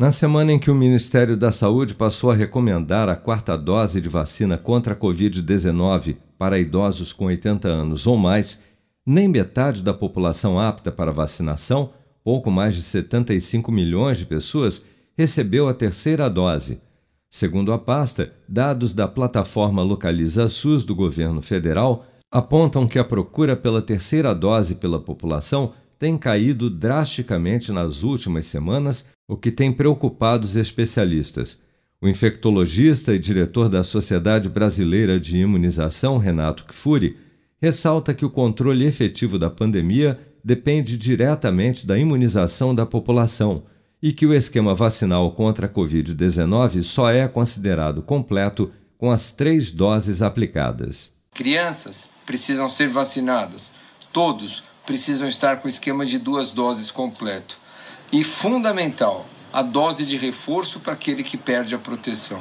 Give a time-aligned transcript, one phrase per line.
[0.00, 4.08] Na semana em que o Ministério da Saúde passou a recomendar a quarta dose de
[4.08, 8.62] vacina contra a Covid-19 para idosos com 80 anos ou mais,
[9.04, 11.90] nem metade da população apta para vacinação,
[12.24, 14.82] pouco mais de 75 milhões de pessoas,
[15.18, 16.80] recebeu a terceira dose.
[17.28, 23.54] Segundo a pasta, dados da plataforma Localiza SUS do governo federal apontam que a procura
[23.54, 30.44] pela terceira dose pela população tem caído drasticamente nas últimas semanas, o que tem preocupado
[30.44, 31.62] os especialistas.
[32.02, 37.16] O infectologista e diretor da Sociedade Brasileira de Imunização, Renato Kfouri,
[37.62, 43.62] ressalta que o controle efetivo da pandemia depende diretamente da imunização da população
[44.02, 49.70] e que o esquema vacinal contra a Covid-19 só é considerado completo com as três
[49.70, 51.12] doses aplicadas.
[51.32, 53.70] Crianças precisam ser vacinadas.
[54.12, 57.60] Todos precisam estar com o esquema de duas doses completo.
[58.12, 62.40] E fundamental, a dose de reforço para aquele que perde a proteção.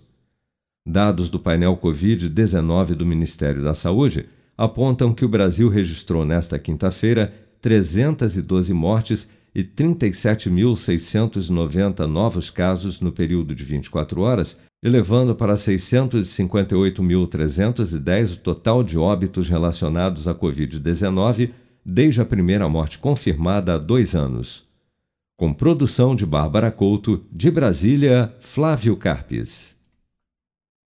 [0.87, 7.33] Dados do painel Covid-19 do Ministério da Saúde apontam que o Brasil registrou nesta quinta-feira
[7.61, 18.37] 312 mortes e 37.690 novos casos no período de 24 horas, elevando para 658.310 o
[18.39, 21.53] total de óbitos relacionados à Covid-19
[21.85, 24.65] desde a primeira morte confirmada há dois anos.
[25.37, 29.77] Com produção de Bárbara Couto, de Brasília, Flávio Carpes.